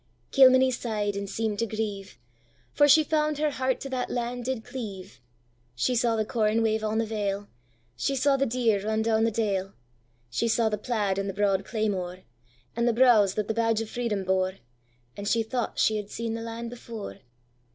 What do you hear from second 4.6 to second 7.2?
cleave; She saw the corn wave on the